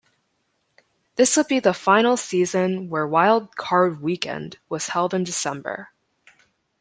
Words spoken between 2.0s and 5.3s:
season where wild card weekend was held in